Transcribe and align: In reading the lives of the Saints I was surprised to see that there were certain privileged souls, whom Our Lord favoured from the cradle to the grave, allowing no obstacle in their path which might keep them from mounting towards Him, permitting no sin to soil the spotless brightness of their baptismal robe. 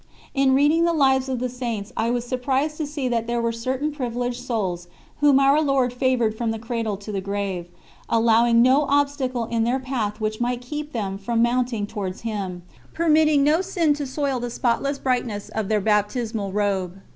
In 0.33 0.55
reading 0.55 0.83
the 0.83 0.93
lives 0.93 1.29
of 1.29 1.37
the 1.37 1.47
Saints 1.47 1.93
I 1.95 2.09
was 2.09 2.25
surprised 2.25 2.77
to 2.77 2.87
see 2.87 3.07
that 3.09 3.27
there 3.27 3.39
were 3.39 3.51
certain 3.51 3.91
privileged 3.91 4.43
souls, 4.43 4.87
whom 5.19 5.39
Our 5.39 5.61
Lord 5.61 5.93
favoured 5.93 6.35
from 6.35 6.49
the 6.49 6.57
cradle 6.57 6.97
to 6.97 7.11
the 7.11 7.21
grave, 7.21 7.67
allowing 8.09 8.63
no 8.63 8.85
obstacle 8.89 9.45
in 9.45 9.63
their 9.63 9.77
path 9.77 10.19
which 10.19 10.41
might 10.41 10.61
keep 10.61 10.91
them 10.91 11.19
from 11.19 11.43
mounting 11.43 11.85
towards 11.85 12.21
Him, 12.21 12.63
permitting 12.95 13.43
no 13.43 13.61
sin 13.61 13.93
to 13.93 14.07
soil 14.07 14.39
the 14.39 14.49
spotless 14.49 14.97
brightness 14.97 15.49
of 15.49 15.69
their 15.69 15.79
baptismal 15.79 16.51
robe. 16.51 16.99